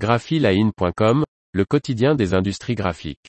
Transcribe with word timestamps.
graphiline.com, 0.00 1.24
le 1.52 1.64
quotidien 1.66 2.14
des 2.14 2.32
industries 2.32 2.74
graphiques. 2.74 3.28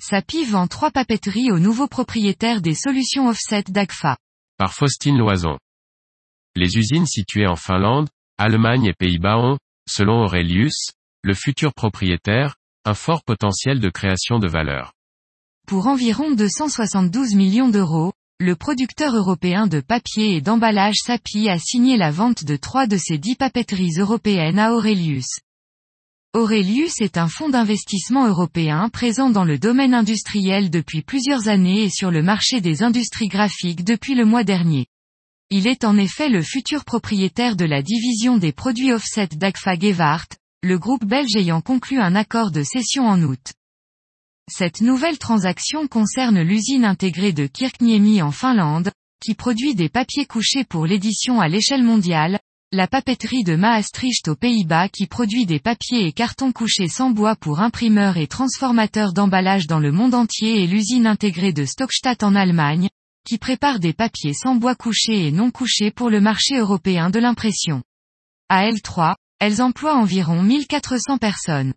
Sapi 0.00 0.44
vend 0.46 0.66
trois 0.66 0.90
papeteries 0.90 1.52
aux 1.52 1.60
nouveaux 1.60 1.86
propriétaires 1.86 2.60
des 2.60 2.74
solutions 2.74 3.28
offset 3.28 3.62
d'AGFA. 3.68 4.16
Par 4.58 4.74
Faustine 4.74 5.16
Loison. 5.16 5.58
Les 6.56 6.76
usines 6.76 7.06
situées 7.06 7.46
en 7.46 7.56
Finlande, 7.56 8.08
Allemagne 8.36 8.86
et 8.86 8.94
Pays-Bas 8.94 9.38
ont, 9.38 9.58
selon 9.88 10.24
Aurelius, 10.24 10.90
le 11.22 11.34
futur 11.34 11.72
propriétaire, 11.72 12.56
un 12.84 12.94
fort 12.94 13.22
potentiel 13.22 13.78
de 13.78 13.90
création 13.90 14.40
de 14.40 14.48
valeur. 14.48 14.95
Pour 15.66 15.88
environ 15.88 16.30
272 16.30 17.34
millions 17.34 17.68
d'euros, 17.68 18.12
le 18.38 18.54
producteur 18.54 19.16
européen 19.16 19.66
de 19.66 19.80
papier 19.80 20.36
et 20.36 20.40
d'emballage 20.40 20.94
Sapi 21.04 21.48
a 21.48 21.58
signé 21.58 21.96
la 21.96 22.12
vente 22.12 22.44
de 22.44 22.54
trois 22.54 22.86
de 22.86 22.96
ses 22.96 23.18
dix 23.18 23.34
papeteries 23.34 23.98
européennes 23.98 24.60
à 24.60 24.74
Aurelius. 24.74 25.40
Aurelius 26.34 27.00
est 27.00 27.18
un 27.18 27.26
fonds 27.26 27.48
d'investissement 27.48 28.28
européen 28.28 28.88
présent 28.90 29.28
dans 29.28 29.42
le 29.42 29.58
domaine 29.58 29.92
industriel 29.92 30.70
depuis 30.70 31.02
plusieurs 31.02 31.48
années 31.48 31.82
et 31.82 31.90
sur 31.90 32.12
le 32.12 32.22
marché 32.22 32.60
des 32.60 32.84
industries 32.84 33.26
graphiques 33.26 33.82
depuis 33.82 34.14
le 34.14 34.24
mois 34.24 34.44
dernier. 34.44 34.86
Il 35.50 35.66
est 35.66 35.82
en 35.82 35.98
effet 35.98 36.28
le 36.28 36.42
futur 36.42 36.84
propriétaire 36.84 37.56
de 37.56 37.64
la 37.64 37.82
division 37.82 38.38
des 38.38 38.52
produits 38.52 38.92
offset 38.92 39.30
d'Agfa 39.32 39.76
Gewart, 39.76 40.28
le 40.62 40.78
groupe 40.78 41.04
belge 41.04 41.34
ayant 41.34 41.60
conclu 41.60 41.98
un 41.98 42.14
accord 42.14 42.52
de 42.52 42.62
cession 42.62 43.08
en 43.08 43.20
août. 43.20 43.54
Cette 44.48 44.80
nouvelle 44.80 45.18
transaction 45.18 45.88
concerne 45.88 46.40
l'usine 46.40 46.84
intégrée 46.84 47.32
de 47.32 47.46
Kirkniemi 47.46 48.22
en 48.22 48.30
Finlande, 48.30 48.92
qui 49.20 49.34
produit 49.34 49.74
des 49.74 49.88
papiers 49.88 50.24
couchés 50.24 50.62
pour 50.62 50.86
l'édition 50.86 51.40
à 51.40 51.48
l'échelle 51.48 51.82
mondiale, 51.82 52.38
la 52.70 52.86
papeterie 52.86 53.42
de 53.42 53.56
Maastricht 53.56 54.28
aux 54.28 54.36
Pays-Bas 54.36 54.88
qui 54.88 55.08
produit 55.08 55.46
des 55.46 55.58
papiers 55.58 56.06
et 56.06 56.12
cartons 56.12 56.52
couchés 56.52 56.86
sans 56.86 57.10
bois 57.10 57.34
pour 57.34 57.58
imprimeurs 57.58 58.18
et 58.18 58.28
transformateurs 58.28 59.12
d'emballage 59.12 59.66
dans 59.66 59.80
le 59.80 59.90
monde 59.90 60.14
entier 60.14 60.62
et 60.62 60.68
l'usine 60.68 61.08
intégrée 61.08 61.52
de 61.52 61.64
Stockstadt 61.64 62.22
en 62.22 62.36
Allemagne, 62.36 62.88
qui 63.26 63.38
prépare 63.38 63.80
des 63.80 63.94
papiers 63.94 64.34
sans 64.34 64.54
bois 64.54 64.76
couchés 64.76 65.26
et 65.26 65.32
non 65.32 65.50
couchés 65.50 65.90
pour 65.90 66.08
le 66.08 66.20
marché 66.20 66.56
européen 66.56 67.10
de 67.10 67.18
l'impression. 67.18 67.82
À 68.48 68.70
L3, 68.70 69.16
elles 69.40 69.60
emploient 69.60 69.96
environ 69.96 70.40
1400 70.40 71.18
personnes. 71.18 71.74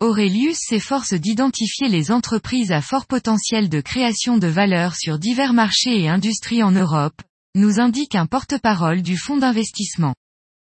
Aurelius 0.00 0.58
s'efforce 0.60 1.12
d'identifier 1.14 1.88
les 1.88 2.12
entreprises 2.12 2.70
à 2.70 2.80
fort 2.80 3.06
potentiel 3.06 3.68
de 3.68 3.80
création 3.80 4.38
de 4.38 4.46
valeur 4.46 4.94
sur 4.94 5.18
divers 5.18 5.52
marchés 5.52 6.02
et 6.02 6.08
industries 6.08 6.62
en 6.62 6.70
Europe, 6.70 7.20
nous 7.56 7.80
indique 7.80 8.14
un 8.14 8.26
porte-parole 8.26 9.02
du 9.02 9.16
fonds 9.16 9.38
d'investissement. 9.38 10.14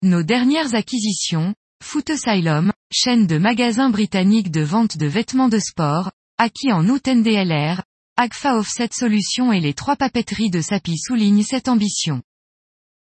Nos 0.01 0.23
dernières 0.23 0.73
acquisitions, 0.73 1.53
Foot 1.83 2.09
Asylum, 2.09 2.73
chaîne 2.91 3.27
de 3.27 3.37
magasins 3.37 3.91
britanniques 3.91 4.49
de 4.49 4.61
vente 4.61 4.97
de 4.97 5.05
vêtements 5.05 5.49
de 5.49 5.59
sport, 5.59 6.11
acquis 6.39 6.71
en 6.71 6.89
août 6.89 7.07
NDLR, 7.07 7.83
Agfa 8.17 8.57
Offset 8.57 8.89
Solutions 8.91 9.53
et 9.53 9.59
les 9.59 9.75
trois 9.75 9.97
papeteries 9.97 10.49
de 10.49 10.61
Sapi 10.61 10.97
soulignent 10.97 11.43
cette 11.43 11.67
ambition. 11.67 12.23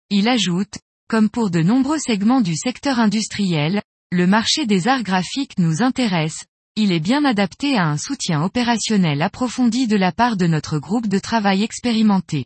Il 0.09 0.29
ajoute, 0.29 0.75
comme 1.09 1.29
pour 1.29 1.50
de 1.50 1.61
nombreux 1.61 2.00
segments 2.00 2.41
du 2.41 2.55
secteur 2.55 3.00
industriel, 3.00 3.81
le 4.16 4.27
marché 4.27 4.66
des 4.66 4.88
arts 4.88 5.03
graphiques 5.03 5.59
nous 5.59 5.83
intéresse, 5.83 6.45
il 6.77 6.94
est 6.94 7.02
bien 7.02 7.25
adapté 7.25 7.77
à 7.77 7.83
un 7.83 7.97
soutien 7.97 8.41
opérationnel 8.44 9.22
approfondi 9.22 9.88
de 9.88 9.97
la 9.97 10.13
part 10.13 10.38
de 10.38 10.47
notre 10.47 10.80
groupe 10.80 11.07
de 11.07 11.19
travail 11.19 11.63
expérimenté. 11.63 12.45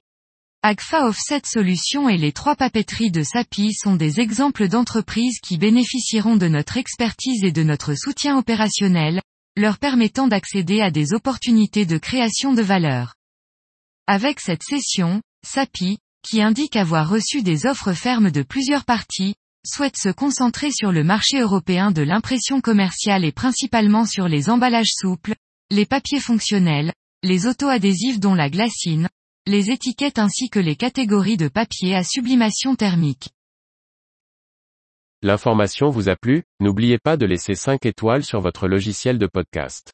Agfa 0.64 1.06
Offset 1.06 1.44
Solutions 1.46 2.10
et 2.10 2.18
les 2.18 2.32
trois 2.32 2.56
papeteries 2.56 3.12
de 3.12 3.22
Sapi 3.22 3.74
sont 3.74 3.96
des 3.96 4.20
exemples 4.20 4.68
d'entreprises 4.68 5.40
qui 5.42 5.60
bénéficieront 5.60 6.38
de 6.38 6.48
notre 6.48 6.78
expertise 6.78 7.44
et 7.44 7.52
de 7.52 7.62
notre 7.62 7.94
soutien 7.94 8.36
opérationnel, 8.36 9.22
leur 9.56 9.78
permettant 9.78 10.28
d'accéder 10.28 10.82
à 10.82 10.90
des 10.90 11.14
opportunités 11.14 11.86
de 11.86 12.00
création 12.00 12.52
de 12.52 12.64
valeur. 12.64 13.14
Avec 14.08 14.40
cette 14.40 14.64
session, 14.64 15.22
Sapi, 15.46 16.00
qui 16.28 16.42
indique 16.42 16.76
avoir 16.76 17.08
reçu 17.08 17.44
des 17.44 17.68
offres 17.68 17.94
fermes 17.94 18.32
de 18.32 18.42
plusieurs 18.42 18.86
parties, 18.86 19.36
souhaite 19.66 19.98
se 19.98 20.10
concentrer 20.10 20.72
sur 20.72 20.92
le 20.92 21.04
marché 21.04 21.40
européen 21.40 21.92
de 21.92 22.02
l'impression 22.02 22.62
commerciale 22.62 23.26
et 23.26 23.32
principalement 23.32 24.06
sur 24.06 24.28
les 24.28 24.50
emballages 24.50 24.94
souples, 24.94 25.36
les 25.70 25.86
papiers 25.86 26.20
fonctionnels, 26.20 26.94
les 27.24 27.48
auto-adhésifs 27.48 28.20
dont 28.20 28.34
la 28.34 28.50
glacine, 28.50 29.10
les 29.46 29.72
étiquettes 29.72 30.20
ainsi 30.20 30.50
que 30.50 30.60
les 30.60 30.76
catégories 30.76 31.38
de 31.38 31.48
papier 31.48 31.96
à 31.96 32.04
sublimation 32.04 32.76
thermique. 32.76 33.30
L'information 35.22 35.90
vous 35.90 36.08
a 36.08 36.16
plu, 36.16 36.44
n'oubliez 36.62 36.98
pas 36.98 37.18
de 37.18 37.26
laisser 37.26 37.56
5 37.56 37.86
étoiles 37.86 38.24
sur 38.24 38.40
votre 38.40 38.68
logiciel 38.68 39.18
de 39.18 39.28
podcast. 39.28 39.92